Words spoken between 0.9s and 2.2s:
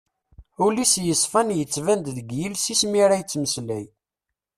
yesfan yettban-d